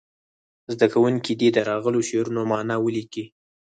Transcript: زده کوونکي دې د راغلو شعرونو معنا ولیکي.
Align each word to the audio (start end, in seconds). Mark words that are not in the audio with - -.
زده 0.73 0.87
کوونکي 0.93 1.31
دې 1.39 1.49
د 1.53 1.57
راغلو 1.69 1.99
شعرونو 2.09 2.41
معنا 2.51 2.75
ولیکي. 2.81 3.25